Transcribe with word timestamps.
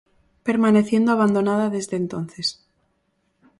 Permaneciendo 0.47 1.11
abandonada 1.11 1.69
desde 1.69 1.95
entonces. 1.95 2.47